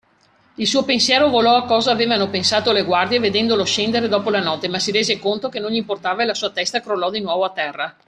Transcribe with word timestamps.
Il 0.55 0.65
suo 0.65 0.83
pensiero 0.83 1.29
volò 1.29 1.53
a 1.57 1.65
cosa 1.65 1.91
avevano 1.91 2.27
pensato 2.27 2.71
le 2.71 2.81
guardie 2.83 3.19
vedendolo 3.19 3.63
scendere 3.65 4.07
dopo 4.07 4.31
la 4.31 4.39
notte, 4.41 4.67
ma 4.67 4.79
si 4.79 4.89
rese 4.91 5.19
conto 5.19 5.47
che 5.47 5.59
non 5.59 5.69
gli 5.69 5.75
importava 5.75 6.23
e 6.23 6.25
la 6.25 6.33
sua 6.33 6.49
testa 6.49 6.81
crollò 6.81 7.11
di 7.11 7.19
nuovo 7.21 7.43
a 7.43 7.51
terra. 7.51 7.95